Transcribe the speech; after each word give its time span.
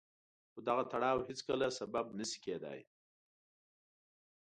خو 0.51 0.59
دغه 0.67 0.83
تړاو 0.91 1.25
هېڅکله 1.27 1.67
سبب 1.79 2.05
نه 2.19 2.25
شي 2.29 2.39
کېدای. 2.45 2.79